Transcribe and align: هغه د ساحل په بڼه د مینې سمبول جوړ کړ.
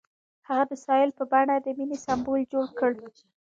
هغه 0.47 0.63
د 0.69 0.73
ساحل 0.85 1.11
په 1.17 1.23
بڼه 1.31 1.55
د 1.61 1.67
مینې 1.77 1.97
سمبول 2.05 2.41
جوړ 2.51 2.67
کړ. 2.79 2.91